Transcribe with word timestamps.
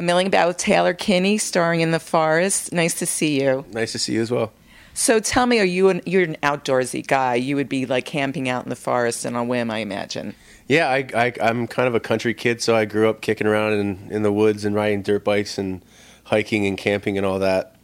A 0.00 0.02
Milling 0.02 0.28
About 0.28 0.48
with 0.48 0.56
Taylor 0.56 0.94
Kinney, 0.94 1.36
starring 1.36 1.82
in 1.82 1.90
The 1.90 2.00
Forest. 2.00 2.72
Nice 2.72 2.94
to 3.00 3.06
see 3.06 3.38
you. 3.38 3.66
Nice 3.70 3.92
to 3.92 3.98
see 3.98 4.14
you 4.14 4.22
as 4.22 4.30
well. 4.30 4.50
So 4.94 5.20
tell 5.20 5.44
me, 5.44 5.60
are 5.60 5.64
you 5.64 5.90
an 5.90 6.00
you're 6.06 6.22
an 6.22 6.38
outdoorsy 6.42 7.06
guy? 7.06 7.34
You 7.34 7.56
would 7.56 7.68
be 7.68 7.84
like 7.84 8.06
camping 8.06 8.48
out 8.48 8.64
in 8.64 8.70
the 8.70 8.76
forest 8.76 9.26
on 9.26 9.36
a 9.36 9.44
whim, 9.44 9.70
I 9.70 9.80
imagine. 9.80 10.34
Yeah, 10.68 10.88
I, 10.88 11.06
I, 11.14 11.34
I'm 11.42 11.66
kind 11.66 11.86
of 11.86 11.94
a 11.94 12.00
country 12.00 12.32
kid, 12.32 12.62
so 12.62 12.74
I 12.74 12.86
grew 12.86 13.10
up 13.10 13.20
kicking 13.20 13.46
around 13.46 13.74
in, 13.74 14.08
in 14.10 14.22
the 14.22 14.32
woods 14.32 14.64
and 14.64 14.74
riding 14.74 15.02
dirt 15.02 15.22
bikes 15.22 15.58
and 15.58 15.82
hiking 16.24 16.64
and 16.64 16.78
camping 16.78 17.18
and 17.18 17.26
all 17.26 17.40
that. 17.40 17.76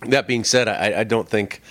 That 0.00 0.26
being 0.26 0.42
said, 0.42 0.66
I, 0.66 1.00
I 1.00 1.04
don't 1.04 1.28
think, 1.28 1.62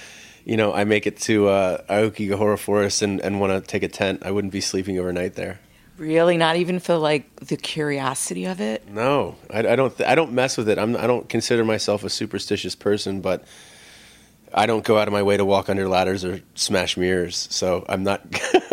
you 0.46 0.56
know, 0.56 0.74
I 0.74 0.86
make 0.86 1.06
it 1.06 1.20
to 1.22 1.50
uh, 1.50 1.84
Aokigahara 1.90 2.58
Forest 2.58 3.02
and, 3.02 3.20
and 3.20 3.42
want 3.42 3.52
to 3.52 3.60
take 3.60 3.84
a 3.84 3.90
tent. 3.90 4.24
I 4.24 4.32
wouldn't 4.32 4.54
be 4.54 4.62
sleeping 4.62 4.98
overnight 4.98 5.36
there. 5.36 5.60
Really, 5.98 6.36
not 6.38 6.58
even 6.58 6.80
feel 6.80 7.00
like 7.00 7.34
the 7.38 7.56
curiosity 7.56 8.46
of 8.46 8.60
it. 8.60 8.88
No, 8.90 9.36
I, 9.50 9.60
I 9.60 9.76
don't. 9.76 9.96
Th- 9.96 10.10
I 10.10 10.16
don't 10.16 10.34
mess 10.34 10.58
with 10.58 10.68
it. 10.68 10.78
I'm, 10.78 10.96
I 10.98 11.08
don't 11.08 11.30
consider 11.30 11.64
myself 11.64 12.04
a 12.04 12.10
superstitious 12.10 12.76
person, 12.76 13.22
but 13.22 13.46
I 14.54 14.66
don't 14.66 14.84
go 14.84 14.98
out 14.98 15.08
of 15.08 15.14
my 15.14 15.24
way 15.24 15.38
to 15.38 15.46
walk 15.46 15.70
under 15.70 15.88
ladders 15.88 16.26
or 16.26 16.42
smash 16.56 16.98
mirrors. 16.98 17.48
So 17.50 17.86
I'm 17.88 18.04
not. 18.04 18.22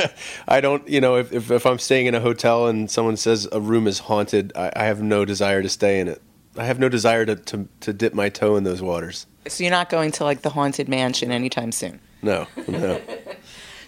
I 0.48 0.60
don't. 0.60 0.86
You 0.88 1.00
know, 1.00 1.16
if, 1.16 1.32
if, 1.32 1.50
if 1.52 1.64
I'm 1.64 1.78
staying 1.78 2.06
in 2.06 2.14
a 2.16 2.20
hotel 2.20 2.66
and 2.66 2.90
someone 2.90 3.16
says 3.16 3.48
a 3.52 3.60
room 3.60 3.86
is 3.86 4.00
haunted, 4.00 4.52
I, 4.56 4.72
I 4.74 4.84
have 4.84 5.00
no 5.00 5.24
desire 5.24 5.62
to 5.62 5.68
stay 5.68 6.00
in 6.00 6.08
it. 6.08 6.20
I 6.56 6.64
have 6.64 6.80
no 6.80 6.88
desire 6.88 7.24
to, 7.24 7.36
to 7.36 7.68
to 7.80 7.92
dip 7.92 8.14
my 8.14 8.30
toe 8.30 8.56
in 8.56 8.64
those 8.64 8.82
waters. 8.82 9.26
So 9.46 9.62
you're 9.62 9.70
not 9.70 9.90
going 9.90 10.10
to 10.12 10.24
like 10.24 10.42
the 10.42 10.50
haunted 10.50 10.88
mansion 10.88 11.30
anytime 11.30 11.70
soon. 11.72 12.00
No, 12.22 12.46
no. 12.68 13.00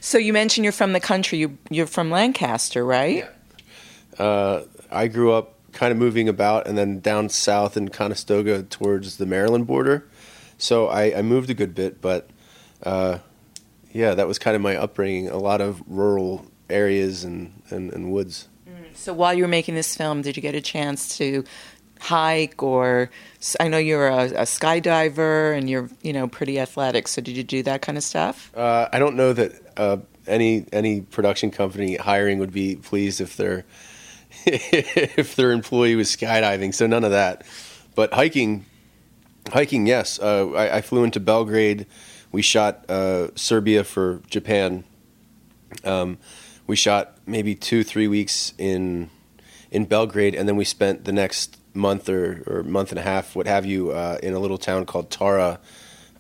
So 0.05 0.19
you 0.19 0.35
mentioned 0.35 0.67
you're 0.67 0.73
from 0.73 0.93
the 0.93 1.01
country. 1.01 1.39
You 1.39 1.57
you're 1.71 1.87
from 1.87 2.11
Lancaster, 2.11 2.85
right? 2.85 3.25
Uh, 4.19 4.65
I 4.91 5.09
grew 5.09 5.33
up 5.33 5.55
kind 5.73 5.93
of 5.93 5.97
moving 5.97 6.29
about 6.29 6.67
and 6.67 6.77
then 6.77 7.01
down 7.01 7.31
south 7.31 7.75
in 7.75 7.89
Conestoga 7.89 8.65
towards 8.65 9.17
the 9.17 9.25
Maryland 9.25 9.67
border. 9.67 10.07
So 10.59 10.89
I, 10.89 11.17
I 11.17 11.23
moved 11.23 11.49
a 11.49 11.55
good 11.55 11.75
bit, 11.75 12.03
but 12.03 12.29
uh, 12.83 13.21
yeah, 13.93 14.15
that 14.15 14.29
was 14.29 14.39
kind 14.39 14.55
of 14.55 14.61
my 14.61 14.77
upbringing. 14.77 15.31
A 15.31 15.39
lot 15.39 15.63
of 15.63 15.83
rural 15.87 16.45
areas 16.69 17.25
and, 17.25 17.63
and, 17.71 17.91
and 17.91 18.13
woods. 18.13 18.47
So 18.95 19.15
while 19.15 19.33
you 19.33 19.43
were 19.43 19.49
making 19.49 19.75
this 19.75 19.97
film, 19.97 20.21
did 20.21 20.37
you 20.37 20.43
get 20.43 20.55
a 20.55 20.61
chance 20.61 21.17
to 21.17 21.45
hike 22.05 22.63
or 22.63 23.11
I 23.59 23.69
know 23.69 23.79
you're 23.79 24.09
a, 24.09 24.25
a 24.25 24.43
skydiver 24.43 25.57
and 25.57 25.71
you're 25.71 25.89
you 26.03 26.13
know 26.13 26.29
pretty 26.29 26.61
athletic. 26.61 27.09
So 27.09 27.23
did 27.23 27.37
you 27.37 27.43
do 27.43 27.63
that 27.63 27.83
kind 27.83 27.97
of 27.97 28.05
stuff? 28.05 28.55
Uh, 28.55 28.89
I 28.93 28.99
don't 28.99 29.17
know 29.17 29.33
that 29.33 29.53
uh, 29.77 29.97
any 30.27 30.67
any 30.73 31.01
production 31.01 31.51
company 31.51 31.97
hiring 31.97 32.39
would 32.39 32.53
be 32.53 32.77
pleased 32.77 33.21
if 33.21 33.37
their 33.37 33.65
if 34.47 35.35
their 35.37 35.51
employee 35.53 35.97
was 35.97 36.15
skydiving. 36.15 36.75
So 36.75 36.87
none 36.87 37.05
of 37.05 37.11
that. 37.11 37.47
But 37.95 38.13
hiking, 38.13 38.67
hiking, 39.53 39.87
yes. 39.87 40.19
Uh, 40.19 40.51
I, 40.51 40.77
I 40.77 40.81
flew 40.83 41.05
into 41.05 41.21
Belgrade. 41.21 41.87
We 42.33 42.43
shot 42.43 42.85
uh, 42.91 43.29
Serbia 43.35 43.85
for 43.85 44.21
Japan. 44.29 44.85
Um, 45.85 46.19
we 46.67 46.77
shot 46.77 47.17
maybe 47.27 47.55
two, 47.55 47.83
three 47.83 48.09
weeks 48.09 48.53
in 48.59 49.09
in 49.71 49.87
Belgrade, 49.87 50.35
and 50.35 50.47
then 50.47 50.57
we 50.57 50.65
spent 50.65 51.05
the 51.05 51.13
next 51.13 51.59
month 51.75 52.09
or, 52.09 52.43
or 52.47 52.63
month 52.63 52.91
and 52.91 52.99
a 52.99 53.03
half, 53.03 53.37
what 53.37 53.47
have 53.47 53.67
you, 53.67 53.91
uh, 53.91 54.19
in 54.23 54.33
a 54.33 54.39
little 54.39 54.59
town 54.59 54.87
called 54.87 55.11
Tara 55.11 55.61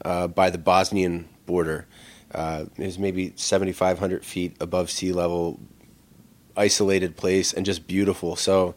uh, 0.05 0.29
by 0.29 0.51
the 0.51 0.59
Bosnian 0.59 1.29
border. 1.47 1.87
Uh, 2.33 2.65
it 2.77 2.85
was 2.85 2.99
maybe 2.99 3.33
7,500 3.37 4.25
feet 4.25 4.57
above 4.61 4.91
sea 4.91 5.13
level, 5.13 5.61
isolated 6.57 7.17
place, 7.17 7.53
and 7.53 7.65
just 7.65 7.87
beautiful. 7.87 8.35
So, 8.37 8.75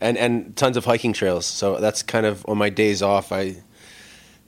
and 0.00 0.16
and 0.16 0.56
tons 0.56 0.76
of 0.76 0.84
hiking 0.84 1.12
trails. 1.12 1.46
So 1.46 1.78
that's 1.80 2.02
kind 2.02 2.26
of 2.26 2.44
on 2.48 2.58
my 2.58 2.70
days 2.70 3.02
off. 3.02 3.30
I 3.30 3.56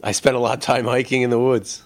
I 0.02 0.12
spent 0.12 0.36
a 0.36 0.38
lot 0.38 0.54
of 0.54 0.60
time 0.60 0.86
hiking 0.86 1.22
in 1.22 1.30
the 1.30 1.38
woods. 1.38 1.82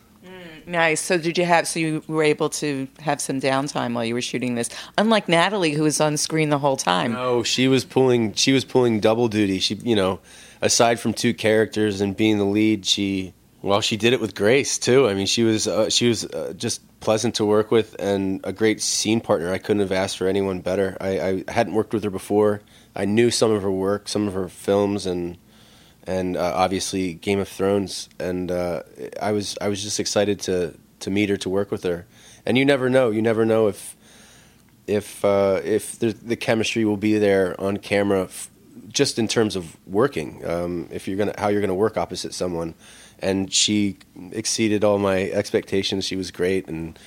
Nice. 0.71 1.01
So 1.01 1.19
did 1.19 1.37
you 1.37 1.45
have? 1.45 1.67
So 1.67 1.81
you 1.81 2.03
were 2.07 2.23
able 2.23 2.49
to 2.51 2.87
have 3.01 3.21
some 3.21 3.41
downtime 3.41 3.93
while 3.93 4.05
you 4.05 4.15
were 4.15 4.23
shooting 4.23 4.55
this, 4.55 4.71
unlike 4.97 5.29
Natalie, 5.29 5.73
who 5.73 5.83
was 5.83 6.01
on 6.01 6.17
screen 6.17 6.51
the 6.51 6.59
whole 6.59 6.77
time. 6.77 7.13
No, 7.13 7.43
she 7.43 7.67
was 7.67 7.85
pulling. 7.85 8.35
She 8.35 8.53
was 8.53 8.65
pulling 8.65 9.01
double 9.01 9.27
duty. 9.27 9.59
She, 9.59 9.75
you 9.75 9.97
know, 9.97 10.21
aside 10.63 11.01
from 11.01 11.13
two 11.13 11.35
characters 11.35 12.01
and 12.01 12.17
being 12.17 12.39
the 12.39 12.45
lead, 12.45 12.87
she 12.87 13.35
well, 13.63 13.81
she 13.81 13.97
did 13.97 14.13
it 14.13 14.21
with 14.21 14.37
grace 14.37 14.79
too. 14.79 15.09
I 15.09 15.15
mean, 15.15 15.27
she 15.27 15.43
was 15.43 15.67
uh, 15.67 15.91
she 15.91 16.09
was 16.09 16.25
uh, 16.25 16.53
just 16.57 16.83
pleasant 17.01 17.35
to 17.37 17.45
work 17.45 17.73
with 17.73 17.97
and 17.99 18.41
a 18.45 18.53
great 18.53 18.81
scene 18.81 19.21
partner. 19.21 19.53
I 19.53 19.59
couldn't 19.59 19.81
have 19.81 19.91
asked 19.93 20.19
for 20.19 20.29
anyone 20.29 20.61
better. 20.61 20.97
I, 21.01 21.21
I 21.21 21.45
hadn't 21.49 21.75
worked 21.75 21.93
with 21.93 22.05
her 22.05 22.11
before. 22.11 22.63
I 22.95 23.07
knew 23.07 23.33
some 23.33 23.51
of 23.51 23.63
her 23.63 23.71
work, 23.71 24.09
some 24.09 24.29
of 24.29 24.35
her 24.35 24.49
films, 24.49 25.05
and 25.05 25.37
and 26.07 26.37
uh, 26.37 26.53
obviously 26.55 27.15
Game 27.15 27.39
of 27.39 27.49
Thrones. 27.49 28.09
And 28.19 28.51
uh, 28.51 28.83
I 29.21 29.33
was 29.33 29.57
I 29.61 29.69
was 29.69 29.83
just 29.83 30.01
excited 30.01 30.41
to 30.41 30.75
to 31.01 31.11
meet 31.11 31.29
her, 31.29 31.37
to 31.39 31.49
work 31.49 31.71
with 31.71 31.83
her. 31.85 32.07
And 32.47 32.57
you 32.57 32.65
never 32.65 32.89
know. 32.89 33.11
You 33.11 33.23
never 33.23 33.45
know 33.45 33.69
if 33.69 33.97
if 34.87 35.25
uh, 35.25 35.61
if 35.65 35.99
the, 35.99 36.13
the, 36.13 36.37
chemistry 36.37 36.85
will 36.85 36.97
be 36.97 37.19
there 37.19 37.59
on 37.61 37.77
camera, 37.77 38.25
f- 38.25 38.51
just 38.89 39.19
in 39.19 39.29
terms 39.29 39.55
of 39.55 39.77
working. 39.87 40.45
Um, 40.45 40.89
if 40.91 41.07
you're 41.07 41.17
gonna 41.17 41.35
how 41.39 41.49
you're 41.49 41.61
gonna 41.61 41.75
work 41.75 41.97
opposite 41.97 42.35
someone. 42.35 42.75
And 43.23 43.53
she 43.53 43.99
exceeded 44.33 44.83
all 44.83 44.99
my 44.99 45.25
expectations. 45.25 46.07
She 46.07 46.17
was 46.17 46.31
great, 46.31 46.67
and 46.69 46.99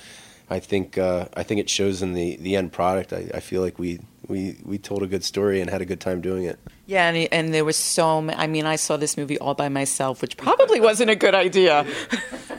I 0.48 0.60
think 0.60 0.96
uh, 0.96 1.26
I 1.36 1.42
think 1.42 1.60
it 1.60 1.68
shows 1.68 2.02
in 2.02 2.12
the, 2.12 2.36
the 2.36 2.54
end 2.56 2.72
product. 2.72 3.12
I, 3.12 3.30
I 3.34 3.40
feel 3.40 3.62
like 3.62 3.78
we, 3.78 4.00
we 4.28 4.56
we 4.64 4.78
told 4.78 5.02
a 5.02 5.08
good 5.08 5.24
story 5.24 5.60
and 5.60 5.68
had 5.68 5.82
a 5.82 5.84
good 5.84 6.00
time 6.00 6.20
doing 6.20 6.44
it. 6.44 6.58
Yeah, 6.86 7.08
and, 7.08 7.28
and 7.32 7.54
there 7.54 7.64
was 7.64 7.76
so. 7.76 8.20
Many, 8.20 8.38
I 8.38 8.46
mean, 8.46 8.66
I 8.66 8.76
saw 8.76 8.96
this 8.96 9.16
movie 9.16 9.38
all 9.38 9.54
by 9.54 9.68
myself, 9.68 10.20
which 10.20 10.36
probably 10.36 10.80
wasn't 10.80 11.10
a 11.10 11.16
good 11.16 11.34
idea. 11.34 11.86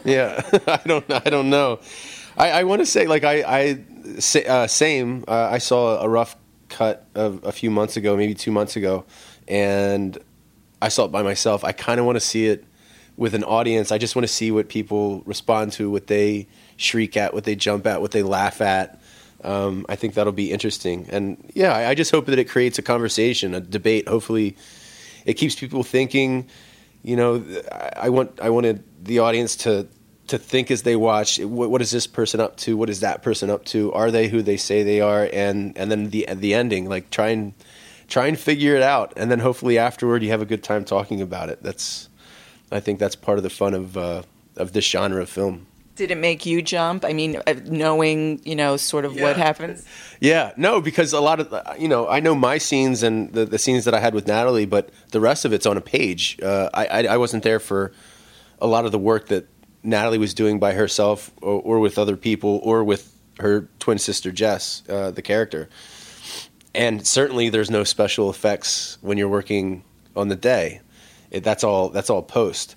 yeah, 0.03 0.41
I 0.67 0.81
don't 0.85 1.11
I 1.11 1.29
don't 1.29 1.49
know. 1.49 1.79
I, 2.37 2.51
I 2.51 2.63
want 2.63 2.81
to 2.81 2.85
say 2.85 3.07
like 3.07 3.23
I 3.23 3.43
I 3.43 4.39
uh, 4.47 4.67
same. 4.67 5.23
Uh, 5.27 5.49
I 5.51 5.59
saw 5.59 6.01
a 6.01 6.09
rough 6.09 6.35
cut 6.69 7.05
of 7.13 7.43
a 7.43 7.51
few 7.51 7.69
months 7.69 7.97
ago, 7.97 8.17
maybe 8.17 8.33
two 8.33 8.51
months 8.51 8.75
ago, 8.75 9.05
and 9.47 10.17
I 10.81 10.89
saw 10.89 11.05
it 11.05 11.11
by 11.11 11.21
myself. 11.21 11.63
I 11.63 11.71
kind 11.71 11.99
of 11.99 12.05
want 12.05 12.15
to 12.15 12.21
see 12.21 12.47
it 12.47 12.65
with 13.17 13.33
an 13.33 13.43
audience. 13.43 13.91
I 13.91 13.97
just 13.97 14.15
want 14.15 14.27
to 14.27 14.33
see 14.33 14.51
what 14.51 14.69
people 14.69 15.21
respond 15.25 15.71
to, 15.73 15.89
what 15.89 16.07
they 16.07 16.47
shriek 16.77 17.15
at, 17.15 17.33
what 17.33 17.43
they 17.43 17.55
jump 17.55 17.87
at, 17.87 18.01
what 18.01 18.11
they 18.11 18.23
laugh 18.23 18.59
at. 18.61 18.99
Um, 19.45 19.85
I 19.87 19.95
think 19.95 20.15
that'll 20.15 20.33
be 20.33 20.51
interesting. 20.51 21.07
And 21.11 21.51
yeah, 21.53 21.71
I, 21.73 21.89
I 21.89 21.95
just 21.95 22.11
hope 22.11 22.25
that 22.25 22.39
it 22.39 22.49
creates 22.49 22.79
a 22.79 22.81
conversation, 22.81 23.53
a 23.53 23.61
debate. 23.61 24.07
Hopefully, 24.07 24.57
it 25.25 25.35
keeps 25.35 25.55
people 25.55 25.83
thinking. 25.83 26.47
You 27.03 27.15
know, 27.15 27.45
I 27.95 28.09
want 28.09 28.39
I 28.41 28.49
wanted 28.49 28.83
the 29.03 29.19
audience 29.19 29.55
to 29.57 29.87
to 30.27 30.39
think 30.39 30.71
as 30.71 30.81
they 30.81 30.95
watch. 30.95 31.39
What, 31.39 31.69
what 31.69 31.81
is 31.81 31.91
this 31.91 32.07
person 32.07 32.39
up 32.39 32.57
to? 32.57 32.75
What 32.75 32.89
is 32.89 33.01
that 33.01 33.21
person 33.21 33.51
up 33.51 33.65
to? 33.65 33.93
Are 33.93 34.09
they 34.09 34.27
who 34.27 34.41
they 34.41 34.57
say 34.57 34.81
they 34.81 34.99
are? 35.01 35.29
And 35.31 35.77
and 35.77 35.91
then 35.91 36.09
the 36.09 36.27
the 36.33 36.55
ending, 36.55 36.89
like 36.89 37.11
try 37.11 37.29
and 37.29 37.53
try 38.07 38.25
and 38.25 38.39
figure 38.39 38.75
it 38.75 38.81
out. 38.81 39.13
And 39.15 39.29
then 39.29 39.39
hopefully 39.39 39.77
afterward, 39.77 40.23
you 40.23 40.29
have 40.29 40.41
a 40.41 40.45
good 40.45 40.63
time 40.63 40.85
talking 40.85 41.21
about 41.21 41.49
it. 41.49 41.61
That's 41.61 42.09
I 42.71 42.79
think 42.79 42.97
that's 42.99 43.15
part 43.15 43.37
of 43.37 43.43
the 43.43 43.51
fun 43.51 43.75
of 43.75 43.95
uh, 43.95 44.23
of 44.57 44.73
this 44.73 44.85
genre 44.85 45.21
of 45.21 45.29
film. 45.29 45.67
Did 45.95 46.11
it 46.11 46.17
make 46.17 46.45
you 46.45 46.61
jump? 46.61 47.05
I 47.05 47.13
mean, 47.13 47.41
uh, 47.47 47.53
knowing 47.65 48.41
you 48.43 48.55
know 48.55 48.77
sort 48.77 49.05
of 49.05 49.15
yeah. 49.15 49.23
what 49.23 49.37
happens. 49.37 49.85
Yeah, 50.19 50.51
no, 50.57 50.81
because 50.81 51.13
a 51.13 51.21
lot 51.21 51.39
of 51.39 51.79
you 51.79 51.87
know 51.87 52.07
I 52.07 52.19
know 52.19 52.35
my 52.35 52.57
scenes 52.57 53.03
and 53.03 53.31
the, 53.33 53.45
the 53.45 53.57
scenes 53.57 53.85
that 53.85 53.93
I 53.93 53.99
had 53.99 54.13
with 54.13 54.27
Natalie, 54.27 54.65
but 54.65 54.89
the 55.11 55.21
rest 55.21 55.45
of 55.45 55.53
it's 55.53 55.65
on 55.65 55.77
a 55.77 55.81
page. 55.81 56.37
Uh, 56.41 56.69
I, 56.73 56.85
I, 56.85 57.03
I 57.03 57.17
wasn't 57.17 57.43
there 57.43 57.59
for 57.59 57.93
a 58.59 58.67
lot 58.67 58.85
of 58.85 58.91
the 58.91 58.99
work 58.99 59.27
that 59.27 59.47
Natalie 59.83 60.17
was 60.17 60.33
doing 60.33 60.59
by 60.59 60.73
herself 60.73 61.31
or, 61.41 61.61
or 61.61 61.79
with 61.79 61.97
other 61.97 62.17
people 62.17 62.59
or 62.63 62.83
with 62.83 63.13
her 63.39 63.69
twin 63.79 63.97
sister 63.97 64.31
Jess, 64.31 64.83
uh, 64.89 65.11
the 65.11 65.21
character. 65.21 65.69
And 66.73 67.07
certainly, 67.07 67.49
there's 67.49 67.71
no 67.71 67.85
special 67.85 68.29
effects 68.29 68.97
when 69.01 69.17
you're 69.17 69.29
working 69.29 69.83
on 70.15 70.27
the 70.27 70.35
day. 70.35 70.81
It, 71.31 71.43
that's 71.43 71.63
all. 71.63 71.89
That's 71.89 72.09
all 72.09 72.21
post. 72.21 72.75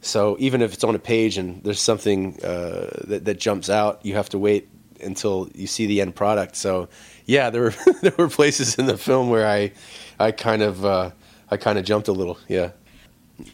So 0.00 0.36
even 0.38 0.62
if 0.62 0.74
it's 0.74 0.84
on 0.84 0.94
a 0.94 0.98
page 0.98 1.38
and 1.38 1.62
there's 1.64 1.80
something 1.80 2.38
uh, 2.44 2.90
that, 3.08 3.24
that 3.24 3.38
jumps 3.38 3.68
out, 3.68 4.04
you 4.04 4.14
have 4.14 4.28
to 4.30 4.38
wait 4.38 4.68
until 5.00 5.48
you 5.54 5.66
see 5.66 5.86
the 5.86 6.00
end 6.00 6.14
product. 6.14 6.56
So 6.56 6.88
yeah, 7.26 7.50
there 7.50 7.62
were 7.62 7.74
there 8.02 8.14
were 8.16 8.28
places 8.28 8.76
in 8.76 8.86
the 8.86 8.96
film 8.96 9.30
where 9.30 9.46
I 9.46 9.72
I 10.18 10.32
kind 10.32 10.62
of 10.62 10.84
uh, 10.84 11.10
I 11.50 11.56
kind 11.56 11.78
of 11.78 11.84
jumped 11.84 12.08
a 12.08 12.12
little. 12.12 12.38
Yeah. 12.48 12.70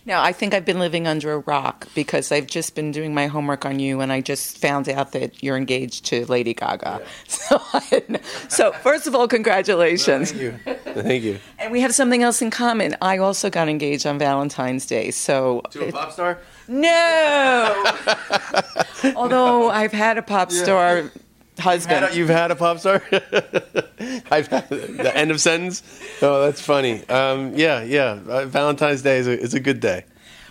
Now, 0.07 0.23
I 0.23 0.33
think 0.33 0.55
I've 0.55 0.65
been 0.65 0.79
living 0.79 1.07
under 1.07 1.33
a 1.33 1.39
rock 1.39 1.89
because 1.95 2.31
I've 2.31 2.47
just 2.47 2.75
been 2.75 2.93
doing 2.93 3.15
my 3.15 3.27
homework 3.27 3.65
on 3.65 3.81
you, 3.81 4.01
and 4.01 4.13
I 4.13 4.21
just 4.21 4.59
found 4.59 4.89
out 4.89 5.13
that 5.13 5.43
you're 5.43 5.57
engaged 5.57 6.05
to 6.07 6.25
Lady 6.27 6.55
Gaga. 6.55 7.01
Yeah. 7.01 7.07
So, 7.29 7.61
so, 8.49 8.73
first 8.73 9.07
of 9.07 9.15
all, 9.15 9.27
congratulations. 9.27 10.33
No, 10.33 10.53
thank 10.65 10.77
you. 10.87 11.03
Thank 11.03 11.25
you. 11.25 11.39
And 11.59 11.73
we 11.73 11.81
have 11.81 11.95
something 11.95 12.23
else 12.23 12.41
in 12.41 12.51
common. 12.51 12.97
I 13.03 13.19
also 13.19 13.51
got 13.51 13.69
engaged 13.69 14.07
on 14.07 14.19
Valentine's 14.19 14.87
Day. 14.87 15.11
So 15.11 15.63
to 15.71 15.89
a 15.89 15.93
pop 15.93 16.13
star? 16.13 16.39
No. 16.69 17.95
Although 19.17 19.71
I've 19.71 19.93
had 19.93 20.19
a 20.19 20.23
pop 20.23 20.51
yeah. 20.53 20.63
star 20.63 21.11
husband. 21.59 22.15
You've 22.15 22.29
had 22.29 22.51
a 22.51 22.57
pop 22.57 22.79
star. 22.79 23.03
I've 24.31 24.49
the 24.49 25.13
end 25.15 25.31
of 25.31 25.41
sentence. 25.41 25.83
Oh, 26.23 26.45
that's 26.45 26.61
funny. 26.61 27.07
Um, 27.09 27.55
yeah, 27.55 27.83
yeah. 27.83 28.19
Uh, 28.29 28.47
Valentine's 28.47 29.03
Day 29.03 29.19
is 29.19 29.27
a, 29.27 29.39
is 29.39 29.55
a 29.55 29.61
good 29.61 29.81
day. 29.81 30.05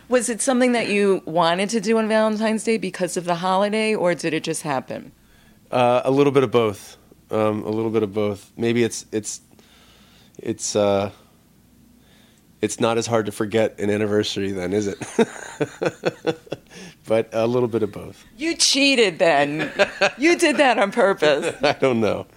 Was 0.10 0.28
it 0.28 0.42
something 0.42 0.74
that 0.74 0.90
you 0.90 1.22
wanted 1.26 1.70
to 1.70 1.80
do 1.80 1.98
on 1.98 2.08
Valentine's 2.08 2.64
Day 2.64 2.78
because 2.78 3.16
of 3.16 3.26
the 3.26 3.36
holiday, 3.36 3.96
or 3.96 4.14
did 4.14 4.34
it 4.34 4.44
just 4.44 4.64
happen? 4.64 5.14
Uh, 5.72 6.02
a 6.04 6.12
little 6.12 6.34
bit 6.34 6.44
of 6.44 6.52
both. 6.52 6.98
Um, 7.30 7.64
a 7.64 7.70
little 7.70 7.92
bit 7.92 8.04
of 8.04 8.14
both. 8.14 8.52
Maybe 8.58 8.84
it's 8.84 9.06
it's 9.14 9.40
it's 10.38 10.76
uh, 10.76 11.12
it's 12.62 12.80
not 12.80 12.98
as 12.98 13.08
hard 13.08 13.26
to 13.26 13.32
forget 13.32 13.80
an 13.80 13.90
anniversary 13.90 14.52
then, 14.52 14.74
is 14.74 14.88
it? 14.88 15.00
but 17.08 17.30
a 17.34 17.48
little 17.48 17.70
bit 17.70 17.82
of 17.82 17.92
both. 17.92 18.24
You 18.38 18.56
cheated 18.56 19.18
then. 19.18 19.72
you 20.18 20.38
did 20.38 20.58
that 20.58 20.78
on 20.78 20.92
purpose. 20.92 21.56
I 21.64 21.74
don't 21.74 22.02
know. 22.02 22.28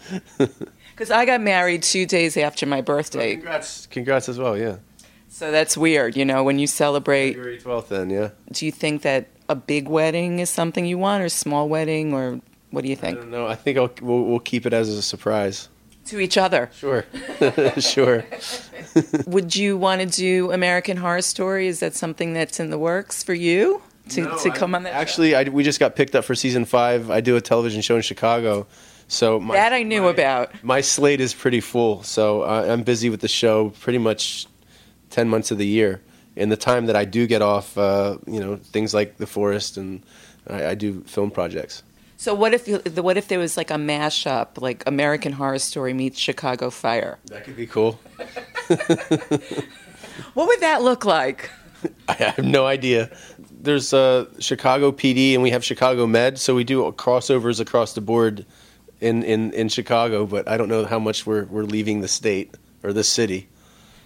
Because 0.94 1.10
I 1.10 1.24
got 1.24 1.40
married 1.40 1.82
two 1.82 2.06
days 2.06 2.36
after 2.36 2.66
my 2.66 2.80
birthday. 2.80 3.34
Congrats, 3.34 3.86
congrats 3.86 4.28
as 4.28 4.38
well. 4.38 4.56
Yeah. 4.56 4.76
So 5.28 5.50
that's 5.50 5.76
weird, 5.76 6.16
you 6.16 6.24
know, 6.24 6.44
when 6.44 6.58
you 6.60 6.66
celebrate. 6.68 7.32
February 7.32 7.58
twelfth. 7.58 7.88
Then, 7.88 8.10
yeah. 8.10 8.30
Do 8.52 8.64
you 8.66 8.70
think 8.72 9.02
that 9.02 9.28
a 9.48 9.56
big 9.56 9.88
wedding 9.88 10.38
is 10.38 10.48
something 10.50 10.86
you 10.86 10.96
want, 10.98 11.22
or 11.24 11.28
small 11.28 11.68
wedding, 11.68 12.14
or 12.14 12.40
what 12.70 12.82
do 12.82 12.88
you 12.88 12.94
I 12.94 12.98
think? 12.98 13.18
don't 13.18 13.30
know. 13.30 13.46
I 13.46 13.56
think 13.56 13.76
I'll, 13.76 13.90
we'll, 14.00 14.22
we'll 14.22 14.38
keep 14.40 14.66
it 14.66 14.72
as 14.72 14.88
a 14.88 15.02
surprise. 15.02 15.68
To 16.06 16.20
each 16.20 16.36
other. 16.38 16.70
Sure. 16.76 17.04
sure. 17.80 18.24
Would 19.26 19.56
you 19.56 19.76
want 19.76 20.00
to 20.02 20.06
do 20.06 20.52
American 20.52 20.96
Horror 20.98 21.22
Story? 21.22 21.66
Is 21.66 21.80
that 21.80 21.94
something 21.94 22.34
that's 22.34 22.60
in 22.60 22.70
the 22.70 22.78
works 22.78 23.22
for 23.24 23.32
you 23.34 23.82
to, 24.10 24.20
No, 24.22 24.38
to 24.38 24.50
I- 24.50 24.56
come 24.56 24.74
on 24.74 24.82
that? 24.84 24.92
show? 24.92 24.98
Actually, 24.98 25.34
I, 25.34 25.44
we 25.44 25.64
just 25.64 25.80
got 25.80 25.96
picked 25.96 26.14
up 26.14 26.24
for 26.24 26.34
season 26.34 26.64
five. 26.66 27.10
I 27.10 27.20
do 27.20 27.36
a 27.36 27.40
television 27.40 27.80
show 27.80 27.96
in 27.96 28.02
Chicago, 28.02 28.66
so 29.08 29.40
my, 29.40 29.54
that 29.54 29.72
I 29.72 29.82
knew 29.82 30.02
my- 30.02 30.10
about. 30.10 30.52
My 30.62 30.80
slate 30.80 31.20
is 31.20 31.34
pretty 31.34 31.60
full, 31.60 32.02
so 32.02 32.42
uh, 32.42 32.66
I'm 32.68 32.82
busy 32.82 33.10
with 33.10 33.20
the 33.20 33.28
show 33.28 33.70
pretty 33.80 33.98
much 33.98 34.46
ten 35.10 35.28
months 35.28 35.50
of 35.50 35.58
the 35.58 35.66
year. 35.66 36.00
In 36.36 36.48
the 36.48 36.56
time 36.56 36.86
that 36.86 36.96
I 36.96 37.04
do 37.04 37.28
get 37.28 37.42
off, 37.42 37.78
uh, 37.78 38.18
you 38.26 38.40
know, 38.40 38.56
things 38.56 38.92
like 38.92 39.18
The 39.18 39.26
Forest, 39.26 39.76
and 39.76 40.02
I, 40.48 40.66
I 40.68 40.74
do 40.74 41.02
film 41.02 41.30
projects. 41.30 41.84
So 42.16 42.34
what 42.34 42.54
if 42.54 42.66
what 42.96 43.16
if 43.16 43.28
there 43.28 43.38
was 43.38 43.56
like 43.56 43.70
a 43.70 43.74
mashup, 43.76 44.60
like 44.60 44.82
American 44.86 45.32
Horror 45.32 45.58
Story 45.58 45.92
meets 45.94 46.18
Chicago 46.18 46.70
Fire? 46.70 47.18
That 47.26 47.44
could 47.44 47.56
be 47.56 47.66
cool. 47.66 48.00
What 50.34 50.48
would 50.48 50.60
that 50.60 50.82
look 50.82 51.04
like? 51.04 51.50
I 52.08 52.14
have 52.14 52.38
no 52.38 52.66
idea. 52.66 53.10
There's 53.60 53.92
uh, 53.92 54.26
Chicago 54.38 54.92
PD 54.92 55.34
and 55.34 55.42
we 55.42 55.50
have 55.50 55.64
Chicago 55.64 56.06
Med, 56.06 56.38
so 56.38 56.54
we 56.54 56.64
do 56.64 56.82
crossovers 56.92 57.60
across 57.60 57.94
the 57.94 58.00
board 58.00 58.44
in, 59.04 59.22
in, 59.22 59.52
in 59.52 59.68
Chicago, 59.68 60.24
but 60.24 60.48
I 60.48 60.56
don't 60.56 60.68
know 60.68 60.86
how 60.86 60.98
much 60.98 61.26
we're, 61.26 61.44
we're 61.44 61.64
leaving 61.64 62.00
the 62.00 62.08
state 62.08 62.54
or 62.82 62.94
the 62.94 63.04
city. 63.04 63.48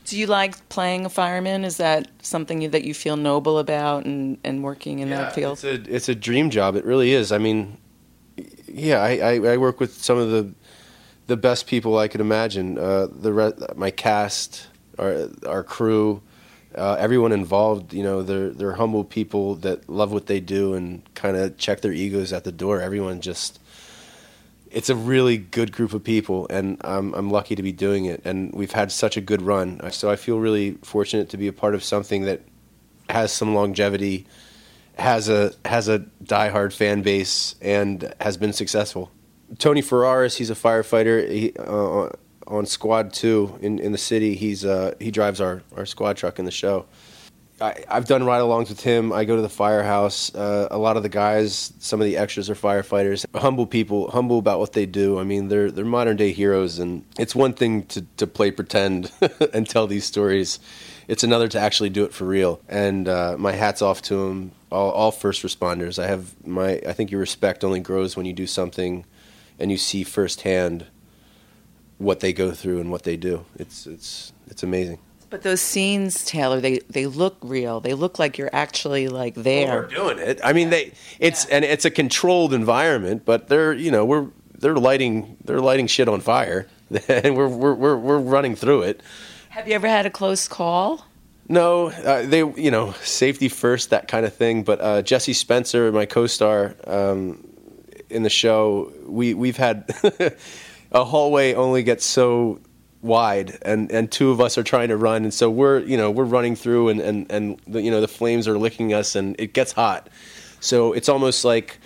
Do 0.07 0.19
you 0.19 0.27
like 0.27 0.69
playing 0.69 1.07
a 1.07 1.09
fireman? 1.09 1.65
Is 1.65 1.77
that 1.77 2.09
something 2.23 2.71
that 2.71 2.83
you 2.83 2.95
feel 2.95 3.17
noble 3.17 3.59
about 3.59 4.07
and, 4.07 4.39
and 4.43 4.65
working 4.65 4.99
in 4.99 5.11
that 5.11 5.35
field? 5.35 5.63
It's 5.63 5.65
a, 5.65 5.95
it's 5.95 6.09
a 6.09 6.15
dream 6.15 6.51
job. 6.51 6.75
It 6.75 6.85
really 6.85 7.13
is. 7.13 7.31
I 7.31 7.39
mean, 7.39 7.77
yeah, 8.67 9.01
I, 9.03 9.11
I, 9.17 9.35
I 9.53 9.57
work 9.59 9.79
with 9.79 9.95
some 9.95 10.19
of 10.19 10.31
the 10.31 10.53
the 11.27 11.37
best 11.37 11.67
people 11.67 11.99
I 11.99 12.09
could 12.09 12.23
imagine. 12.23 12.79
Uh, 12.79 13.07
the 13.11 13.33
re- 13.35 13.53
my 13.77 13.91
cast, 13.91 14.67
our 14.99 15.29
our 15.47 15.63
crew, 15.63 16.23
uh, 16.75 16.97
everyone 16.99 17.33
involved. 17.33 17.93
You 17.93 18.03
know, 18.03 18.23
they're 18.23 18.49
they're 18.49 18.73
humble 18.73 19.05
people 19.05 19.57
that 19.57 19.91
love 19.91 20.11
what 20.11 20.27
they 20.27 20.41
do 20.41 20.73
and 20.73 21.03
kind 21.15 21.37
of 21.37 21.59
check 21.59 21.83
their 21.83 21.93
egos 21.93 22.33
at 22.33 22.45
the 22.45 22.53
door. 22.53 22.81
Everyone 22.81 23.21
just. 23.21 23.61
It's 24.71 24.91
a 24.91 24.97
really 24.97 25.39
good 25.39 25.73
group 25.73 25.93
of 25.95 26.05
people, 26.05 26.47
and 26.51 26.77
I'm, 26.83 27.15
I'm 27.15 27.31
lucky 27.31 27.55
to 27.55 27.63
be 27.63 27.73
doing 27.73 28.05
it. 28.05 28.23
And 28.25 28.53
we've 28.53 28.73
had 28.73 28.93
such 28.93 29.17
a 29.17 29.21
good 29.21 29.43
run, 29.43 29.81
so 29.91 30.11
I 30.11 30.17
feel 30.17 30.39
really 30.39 30.73
fortunate 30.83 31.31
to 31.31 31.37
be 31.37 31.49
a 31.49 31.53
part 31.53 31.75
of 31.75 31.83
something 31.83 32.23
that 32.23 32.43
has 33.09 33.33
some 33.33 33.55
longevity, 33.55 34.27
has 34.99 35.29
a 35.29 35.53
has 35.65 35.89
a 35.89 36.01
diehard 36.23 36.73
fan 36.73 37.03
base, 37.03 37.55
and 37.63 38.15
has 38.21 38.37
been 38.37 38.53
successful. 38.53 39.11
Tony 39.59 39.81
Ferraris, 39.81 40.37
he's 40.37 40.51
a 40.51 40.55
firefighter 40.55 41.31
he, 41.31 41.55
uh, 41.59 42.11
on 42.47 42.67
Squad 42.67 43.13
Two 43.13 43.59
in, 43.63 43.79
in 43.79 43.93
the 43.93 43.99
city. 43.99 44.35
He's 44.35 44.65
uh, 44.65 44.95
he 45.01 45.11
drives 45.11 45.41
our, 45.41 45.63
our 45.77 45.87
squad 45.87 46.17
truck 46.17 46.39
in 46.39 46.45
the 46.45 46.51
show. 46.51 46.85
I, 47.61 47.85
I've 47.89 48.07
done 48.07 48.25
ride-alongs 48.25 48.69
with 48.69 48.81
him. 48.81 49.13
I 49.13 49.25
go 49.25 49.37
to 49.37 49.43
the 49.43 49.49
firehouse. 49.49 50.35
Uh, 50.35 50.69
a 50.71 50.79
lot 50.79 50.97
of 50.97 51.03
the 51.03 51.09
guys, 51.09 51.73
some 51.79 52.01
of 52.01 52.07
the 52.07 52.17
extras 52.17 52.49
are 52.49 52.55
firefighters. 52.55 53.27
Humble 53.35 53.67
people, 53.67 54.11
humble 54.11 54.39
about 54.39 54.61
what 54.61 54.73
they 54.73 54.87
do. 54.87 55.19
I 55.19 55.25
mean, 55.25 55.49
they're 55.49 55.71
they're 55.71 55.85
modern 55.85 56.17
day 56.17 56.33
heroes, 56.33 56.79
and 56.79 57.05
it's 57.19 57.35
one 57.35 57.53
thing 57.53 57.85
to, 57.87 58.03
to 58.19 58.27
play 58.27 58.51
pretend 58.51 59.11
and 59.53 59.69
tell 59.69 59.87
these 59.87 60.05
stories. 60.05 60.61
It's 61.09 61.25
another 61.25 61.49
to 61.49 61.59
actually 61.59 61.91
do 61.91 62.05
it 62.05 62.13
for 62.13 62.25
real. 62.25 62.61
And 62.69 63.09
uh, 63.09 63.37
my 63.39 63.53
hats 63.53 63.81
off 63.83 64.03
to 64.03 64.29
them, 64.29 64.53
all, 64.71 64.91
all 64.91 65.11
first 65.11 65.43
responders. 65.43 66.03
I 66.03 66.07
have 66.07 66.35
my. 66.47 66.81
I 66.87 66.93
think 66.93 67.11
your 67.11 67.21
respect 67.21 67.65
only 67.65 67.81
grows 67.81 68.17
when 68.17 68.27
you 68.27 68.33
do 68.33 68.47
something, 68.47 69.05
and 69.59 69.71
you 69.71 69.79
see 69.79 70.05
firsthand 70.05 70.87
what 71.97 72.21
they 72.21 72.33
go 72.33 72.53
through 72.53 72.81
and 72.81 72.91
what 72.91 73.03
they 73.03 73.17
do. 73.17 73.45
It's 73.57 73.87
it's 73.87 74.33
it's 74.47 74.63
amazing. 74.63 74.99
But 75.31 75.43
those 75.43 75.61
scenes, 75.61 76.25
Taylor, 76.25 76.61
they, 76.61 76.79
they 76.89 77.07
look 77.07 77.37
real. 77.43 77.81
They 77.81 77.93
look 77.93 78.19
like 78.19 78.39
you're 78.39 78.51
actually 78.53 79.09
like 79.09 79.35
there. 79.35 79.83
we're 79.83 79.87
doing 79.87 80.19
it. 80.19 80.41
I 80.43 80.55
mean, 80.55 80.71
they 80.71 80.93
it's 81.19 81.45
and 81.47 81.65
it's 81.65 81.85
a 81.85 81.91
controlled 81.91 82.55
environment, 82.55 83.25
but 83.27 83.49
they're 83.49 83.75
you 83.75 83.91
know 83.91 84.07
we're 84.07 84.29
they're 84.59 84.77
lighting 84.77 85.37
they're 85.45 85.61
lighting 85.61 85.87
shit 85.87 86.09
on 86.09 86.21
fire, 86.21 86.67
and 87.09 87.37
we're 87.37 87.49
we're 87.49 87.75
we're, 87.75 87.97
we're 87.97 88.19
running 88.19 88.57
through 88.57 88.83
it. 88.83 89.03
Have 89.51 89.69
you 89.69 89.75
ever 89.75 89.89
had 89.89 90.07
a 90.07 90.11
close 90.11 90.49
call? 90.49 91.05
No, 91.49 91.89
uh, 91.89 92.23
they 92.25 92.39
you 92.39 92.71
know 92.71 92.93
safety 93.03 93.49
first 93.49 93.91
that 93.91 94.09
kind 94.09 94.25
of 94.25 94.35
thing. 94.35 94.63
But 94.63 94.81
uh, 94.81 95.03
Jesse 95.03 95.35
Spencer, 95.35 95.93
my 95.93 96.07
co-star 96.07 96.75
um, 96.87 97.47
in 98.09 98.23
the 98.23 98.31
show, 98.31 98.93
we 99.07 99.35
we've 99.35 99.57
had 99.57 99.91
a 100.93 101.05
hallway 101.05 101.55
only 101.55 101.83
gets 101.83 102.05
so 102.05 102.61
wide 103.01 103.57
and 103.63 103.91
and 103.93 104.11
two 104.11 104.31
of 104.31 104.41
us 104.41 104.59
are 104.59 104.65
trying 104.65 104.89
to 104.89 104.97
run 104.97 105.23
and 105.23 105.33
so 105.33 105.49
we're 105.49 105.79
you 105.81 105.97
know 105.97 106.11
we're 106.11 106.25
running 106.25 106.57
through 106.57 106.89
and 106.89 107.01
and 107.01 107.31
and 107.31 107.61
the, 107.67 107.81
you 107.81 107.91
know 107.91 108.01
the 108.01 108.09
flames 108.09 108.49
are 108.49 108.59
licking 108.59 108.93
us 108.93 109.15
and 109.15 109.37
it 109.39 109.53
gets 109.53 109.73
hot. 109.73 110.09
So 110.61 110.93
it's 110.93 111.09
almost 111.09 111.45
like 111.45 111.79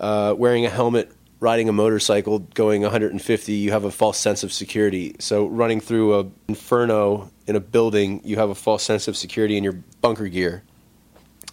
uh, 0.00 0.34
wearing 0.36 0.66
a 0.66 0.70
helmet 0.70 1.12
riding 1.38 1.68
a 1.68 1.72
motorcycle 1.72 2.40
going 2.40 2.82
150 2.82 3.52
you 3.52 3.70
have 3.70 3.84
a 3.84 3.90
false 3.90 4.18
sense 4.18 4.42
of 4.42 4.52
security. 4.52 5.14
So 5.20 5.46
running 5.46 5.80
through 5.80 6.18
a 6.18 6.26
inferno 6.48 7.30
in 7.46 7.54
a 7.54 7.60
building 7.60 8.20
you 8.24 8.36
have 8.36 8.50
a 8.50 8.54
false 8.54 8.82
sense 8.82 9.06
of 9.06 9.16
security 9.16 9.56
in 9.56 9.62
your 9.62 9.74
bunker 10.00 10.28
gear. 10.28 10.64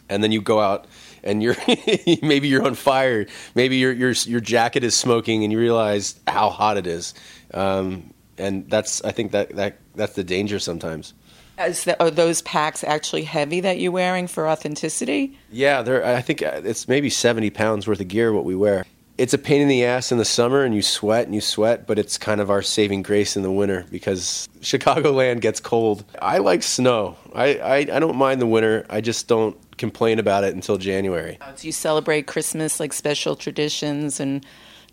And 0.10 0.24
then 0.24 0.32
you 0.32 0.41
go 0.41 0.60
out 0.60 0.86
and 1.24 1.41
you're 1.41 1.55
maybe 2.22 2.48
you're 2.48 2.65
on 2.65 2.75
fire. 2.75 3.27
Maybe 3.55 3.77
your 3.77 3.91
your 3.91 4.12
your 4.12 4.39
jacket 4.39 4.84
is 4.84 4.96
smoking 4.96 5.43
and 5.43 5.51
you 5.51 5.60
realize 5.60 6.20
how 6.27 6.50
hot 6.50 6.77
it 6.77 6.88
is. 6.88 7.13
Um, 7.53 8.12
and 8.37 8.69
that's 8.69 9.03
i 9.03 9.11
think 9.11 9.31
that 9.31 9.49
that 9.55 9.77
that's 9.95 10.13
the 10.13 10.23
danger 10.23 10.59
sometimes. 10.59 11.13
The, 11.55 11.95
are 11.99 12.09
those 12.09 12.41
packs 12.41 12.83
actually 12.83 13.23
heavy 13.23 13.59
that 13.59 13.79
you're 13.79 13.91
wearing 13.91 14.27
for 14.27 14.47
authenticity? 14.47 15.37
yeah 15.51 15.81
there 15.81 16.03
i 16.05 16.21
think 16.21 16.41
uh, 16.41 16.61
it's 16.63 16.87
maybe 16.87 17.09
70 17.09 17.49
pounds 17.51 17.87
worth 17.87 17.99
of 17.99 18.07
gear 18.07 18.33
what 18.33 18.45
we 18.45 18.55
wear. 18.55 18.85
It's 19.15 19.35
a 19.35 19.37
pain 19.37 19.61
in 19.61 19.67
the 19.67 19.85
ass 19.85 20.11
in 20.11 20.17
the 20.17 20.25
summer 20.25 20.63
and 20.63 20.73
you 20.73 20.81
sweat 20.81 21.25
and 21.25 21.35
you 21.35 21.41
sweat 21.41 21.85
but 21.85 21.99
it's 21.99 22.17
kind 22.17 22.41
of 22.41 22.49
our 22.49 22.63
saving 22.63 23.03
grace 23.03 23.37
in 23.37 23.43
the 23.43 23.51
winter 23.51 23.85
because 23.91 24.49
chicagoland 24.61 25.41
gets 25.41 25.59
cold. 25.59 26.03
I 26.19 26.39
like 26.39 26.63
snow. 26.63 27.15
I 27.35 27.57
i, 27.57 27.75
I 27.75 27.99
don't 27.99 28.17
mind 28.17 28.41
the 28.41 28.47
winter. 28.47 28.85
I 28.89 29.01
just 29.01 29.27
don't 29.27 29.55
complain 29.77 30.17
about 30.17 30.43
it 30.43 30.55
until 30.55 30.77
january. 30.77 31.37
Do 31.57 31.67
you 31.67 31.71
celebrate 31.71 32.25
Christmas 32.25 32.79
like 32.79 32.93
special 32.93 33.35
traditions 33.35 34.19
and 34.19 34.43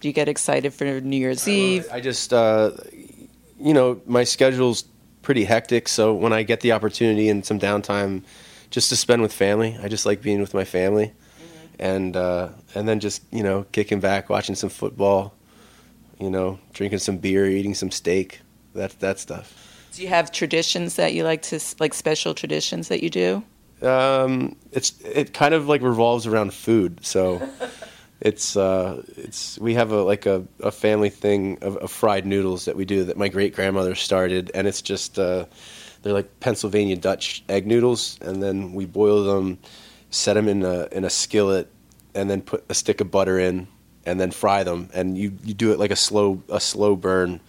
do 0.00 0.08
you 0.08 0.14
get 0.14 0.28
excited 0.28 0.72
for 0.72 1.00
New 1.00 1.16
Year's 1.16 1.46
Eve? 1.46 1.86
I 1.92 2.00
just, 2.00 2.32
uh, 2.32 2.70
you 3.60 3.74
know, 3.74 4.00
my 4.06 4.24
schedule's 4.24 4.84
pretty 5.22 5.44
hectic. 5.44 5.88
So 5.88 6.14
when 6.14 6.32
I 6.32 6.42
get 6.42 6.60
the 6.60 6.72
opportunity 6.72 7.28
and 7.28 7.44
some 7.44 7.58
downtime, 7.58 8.22
just 8.70 8.88
to 8.90 8.96
spend 8.96 9.22
with 9.22 9.32
family, 9.32 9.76
I 9.82 9.88
just 9.88 10.06
like 10.06 10.22
being 10.22 10.40
with 10.40 10.54
my 10.54 10.64
family, 10.64 11.12
and 11.78 12.16
uh, 12.16 12.50
and 12.74 12.88
then 12.88 13.00
just 13.00 13.22
you 13.32 13.42
know 13.42 13.66
kicking 13.72 14.00
back, 14.00 14.28
watching 14.28 14.54
some 14.54 14.70
football, 14.70 15.34
you 16.18 16.30
know, 16.30 16.58
drinking 16.72 17.00
some 17.00 17.18
beer, 17.18 17.46
eating 17.46 17.74
some 17.74 17.90
steak, 17.90 18.40
that 18.74 18.98
that 19.00 19.18
stuff. 19.18 19.54
Do 19.92 20.02
you 20.02 20.08
have 20.08 20.30
traditions 20.30 20.96
that 20.96 21.14
you 21.14 21.24
like 21.24 21.42
to 21.42 21.60
like 21.80 21.94
special 21.94 22.32
traditions 22.32 22.88
that 22.88 23.02
you 23.02 23.10
do? 23.10 23.42
Um, 23.82 24.56
it's 24.72 24.98
it 25.00 25.32
kind 25.32 25.54
of 25.54 25.66
like 25.66 25.82
revolves 25.82 26.26
around 26.26 26.54
food. 26.54 27.04
So 27.04 27.42
it's 28.20 28.56
uh, 28.56 29.02
it's 29.16 29.58
we 29.58 29.74
have 29.74 29.92
a 29.92 30.02
like 30.02 30.26
a, 30.26 30.44
a 30.62 30.70
family 30.70 31.10
thing 31.10 31.58
of, 31.62 31.76
of 31.78 31.90
fried 31.90 32.26
noodles 32.26 32.64
that 32.66 32.76
we 32.76 32.84
do 32.84 33.04
that 33.04 33.16
my 33.16 33.28
great 33.28 33.54
grandmother 33.54 33.94
started, 33.94 34.50
and 34.54 34.66
it's 34.66 34.82
just 34.82 35.18
uh, 35.18 35.46
they're 36.02 36.12
like 36.12 36.40
Pennsylvania 36.40 36.96
Dutch 36.96 37.42
egg 37.48 37.66
noodles, 37.66 38.18
and 38.22 38.42
then 38.42 38.74
we 38.74 38.86
boil 38.86 39.24
them, 39.24 39.58
set 40.10 40.34
them 40.34 40.48
in 40.48 40.62
a 40.64 40.88
in 40.92 41.04
a 41.04 41.10
skillet, 41.10 41.70
and 42.14 42.30
then 42.30 42.42
put 42.42 42.64
a 42.68 42.74
stick 42.74 43.00
of 43.00 43.10
butter 43.10 43.38
in. 43.38 43.68
and 44.06 44.18
then 44.20 44.30
fry 44.30 44.64
them. 44.64 44.88
And 44.94 45.16
you 45.16 45.32
you 45.44 45.54
do 45.54 45.72
it 45.72 45.78
like 45.78 45.90
a 45.90 45.96
slow 45.96 46.42
a 46.48 46.60
slow 46.60 46.96
burn. 46.96 47.40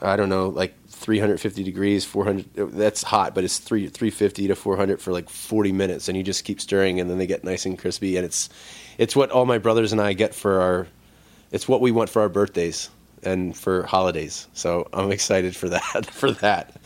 I 0.00 0.16
don't 0.16 0.28
know, 0.28 0.48
like 0.48 0.74
350 0.98 1.62
degrees, 1.62 2.04
400. 2.04 2.72
That's 2.72 3.02
hot, 3.02 3.34
but 3.34 3.44
it's 3.44 3.58
three 3.58 3.88
350 3.88 4.48
to 4.48 4.54
400 4.54 5.00
for 5.00 5.12
like 5.12 5.28
40 5.28 5.72
minutes, 5.72 6.08
and 6.08 6.16
you 6.16 6.22
just 6.22 6.44
keep 6.44 6.60
stirring, 6.60 7.00
and 7.00 7.08
then 7.08 7.18
they 7.18 7.26
get 7.26 7.44
nice 7.44 7.64
and 7.66 7.78
crispy. 7.78 8.16
And 8.16 8.24
it's 8.26 8.48
it's 8.98 9.14
what 9.16 9.30
all 9.30 9.46
my 9.46 9.58
brothers 9.58 9.92
and 9.92 10.00
I 10.00 10.12
get 10.12 10.34
for 10.34 10.60
our. 10.60 10.86
It's 11.50 11.66
what 11.66 11.80
we 11.80 11.90
want 11.90 12.10
for 12.10 12.20
our 12.20 12.28
birthdays 12.28 12.90
and 13.22 13.56
for 13.56 13.82
holidays. 13.84 14.46
So 14.52 14.86
I'm 14.92 15.10
excited 15.10 15.56
for 15.56 15.68
that. 15.70 16.06
For 16.12 16.30
that. 16.32 16.76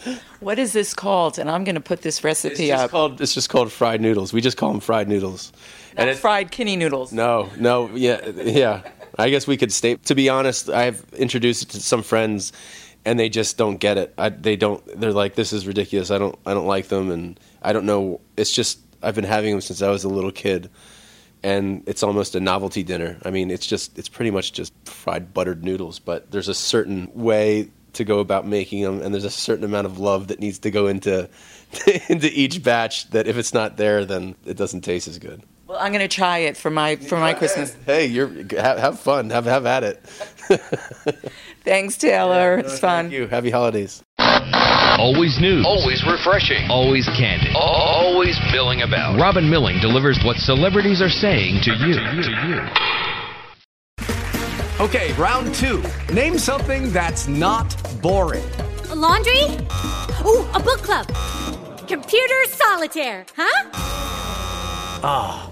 What 0.41 0.59
is 0.59 0.73
this 0.73 0.95
called? 0.95 1.39
And 1.39 1.51
I'm 1.51 1.63
going 1.65 1.75
to 1.75 1.81
put 1.81 2.01
this 2.03 2.19
It's 2.19 2.25
recipe 2.25 2.69
just 2.69 2.85
up. 2.85 2.91
called 2.91 3.21
it's 3.21 3.35
just 3.35 3.51
called 3.51 3.71
fried 3.73 4.01
noodles. 4.01 4.33
We 4.33 4.41
just 4.41 4.57
call 4.57 4.71
them 4.71 4.81
fried 4.81 5.09
noodles. 5.09 5.53
Not 5.99 6.09
it- 6.09 6.17
fried 6.17 6.51
Kinney 6.51 6.77
noodles. 6.77 7.13
No, 7.13 7.51
no, 7.59 7.91
yeah, 7.95 8.27
yeah. 8.29 8.83
I 9.19 9.29
guess 9.29 9.47
we 9.47 9.59
could 9.59 9.71
stay. 9.73 9.97
To 9.97 10.15
be 10.15 10.31
honest, 10.31 10.71
I've 10.71 11.05
introduced 11.13 11.65
it 11.65 11.69
to 11.71 11.81
some 11.81 12.03
friends, 12.03 12.53
and 13.05 13.19
they 13.19 13.29
just 13.29 13.57
don't 13.57 13.77
get 13.77 13.99
it. 13.99 14.15
I, 14.17 14.29
they 14.29 14.57
don't. 14.57 14.85
They're 15.01 15.13
like, 15.13 15.35
"This 15.35 15.53
is 15.53 15.67
ridiculous. 15.67 16.11
I 16.11 16.19
don't. 16.19 16.39
I 16.47 16.55
don't 16.55 16.67
like 16.67 16.89
them, 16.89 17.11
and 17.11 17.39
I 17.61 17.73
don't 17.73 17.87
know. 17.87 18.21
It's 18.37 18.53
just 18.53 18.79
I've 19.03 19.15
been 19.15 19.25
having 19.25 19.51
them 19.51 19.61
since 19.61 19.83
I 19.83 19.91
was 19.91 20.05
a 20.05 20.09
little 20.09 20.31
kid, 20.31 20.71
and 21.43 21.83
it's 21.87 22.03
almost 22.03 22.35
a 22.35 22.41
novelty 22.41 22.83
dinner. 22.83 23.19
I 23.25 23.31
mean, 23.31 23.51
it's 23.51 23.67
just 23.67 23.99
it's 23.99 24.09
pretty 24.09 24.31
much 24.31 24.53
just 24.53 24.73
fried 24.85 25.35
buttered 25.35 25.65
noodles, 25.65 25.99
but 25.99 26.31
there's 26.31 26.49
a 26.49 26.55
certain 26.55 27.11
way 27.15 27.71
to 27.95 28.05
go 28.05 28.21
about 28.21 28.47
making 28.47 28.83
them, 28.83 29.03
and 29.03 29.13
there's 29.13 29.25
a 29.25 29.31
certain 29.31 29.65
amount 29.65 29.87
of 29.87 29.99
love 29.99 30.29
that 30.29 30.41
needs 30.41 30.61
to 30.61 30.71
go 30.71 30.87
into 30.87 31.29
into 32.09 32.31
each 32.33 32.63
batch. 32.63 33.11
That 33.11 33.27
if 33.27 33.37
it's 33.37 33.53
not 33.53 33.77
there, 33.77 34.05
then 34.05 34.37
it 34.47 34.57
doesn't 34.57 34.83
taste 34.83 35.09
as 35.09 35.19
good. 35.19 35.43
Well, 35.73 35.81
I'm 35.81 35.91
going 35.91 36.07
to 36.07 36.15
try 36.15 36.39
it 36.39 36.59
for 36.59 36.71
my 36.71 36.97
for 36.97 37.17
my 37.17 37.33
Christmas. 37.33 37.75
Hey, 37.87 38.05
you're 38.05 38.29
have, 38.61 38.79
have 38.79 39.01
fun. 39.01 39.31
Have 39.31 39.47
have 39.47 39.65
at 39.65 39.83
it. 39.83 40.05
Thanks, 41.65 41.97
Taylor. 41.97 42.59
it's 42.59 42.79
fun. 42.79 43.05
Thank 43.07 43.15
you. 43.15 43.27
Happy 43.27 43.49
holidays. 43.49 44.03
Always 44.19 45.41
news. 45.41 45.65
Always 45.65 46.05
refreshing. 46.07 46.71
Always 46.71 47.07
candid. 47.17 47.57
Always 47.57 48.39
milling 48.53 48.83
about. 48.83 49.19
Robin 49.19 49.49
Milling 49.49 49.81
delivers 49.81 50.23
what 50.27 50.37
celebrities 50.37 51.01
are 51.01 51.09
saying 51.09 51.63
to 51.63 51.73
you. 51.73 51.97
Okay, 54.79 55.15
round 55.15 55.55
two. 55.55 55.83
Name 56.13 56.37
something 56.37 56.93
that's 56.93 57.29
not 57.29 57.75
boring. 58.03 58.45
A 58.91 58.95
laundry? 58.95 59.45
Ooh, 60.27 60.47
a 60.53 60.61
book 60.63 60.83
club. 60.83 61.07
Computer 61.89 62.45
solitaire, 62.49 63.25
huh? 63.35 63.71
Ah, 65.05 65.52